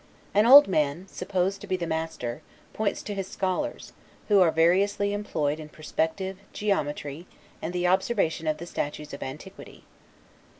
An 0.33 0.47
old 0.47 0.67
man, 0.67 1.07
supposed 1.09 1.61
to 1.61 1.67
be 1.67 1.77
the 1.77 1.85
master, 1.85 2.41
points 2.73 3.03
to 3.03 3.13
his 3.13 3.27
scholars, 3.27 3.93
who 4.29 4.39
are 4.39 4.49
variously 4.49 5.13
employed 5.13 5.59
in 5.59 5.69
perspective, 5.69 6.39
geometry, 6.53 7.27
and 7.61 7.71
the 7.71 7.85
observation 7.85 8.47
of 8.47 8.57
the 8.57 8.65
statues 8.65 9.13
of 9.13 9.21
antiquity. 9.21 9.83